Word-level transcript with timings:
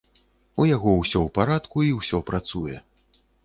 У 0.63 0.65
яго 0.69 0.95
ўсё 1.01 1.19
ў 1.23 1.29
парадку, 1.37 1.77
і 1.91 1.95
ўсё 2.01 2.25
працуе. 2.33 2.83